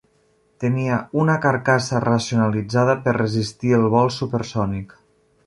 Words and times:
Tenia 0.61 0.95
una 1.23 1.35
carcassa 1.43 2.01
racionalitzada 2.07 2.97
per 3.05 3.15
resistir 3.19 3.77
el 3.81 3.87
vol 3.99 4.13
supersònic. 4.19 4.99